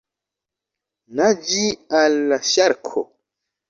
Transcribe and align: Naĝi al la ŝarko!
Naĝi 1.21 1.69
al 2.03 2.21
la 2.35 2.43
ŝarko! 2.57 3.09